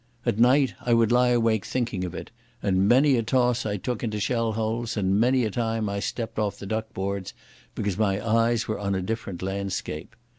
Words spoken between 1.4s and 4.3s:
thinking of it, and many a toss I took into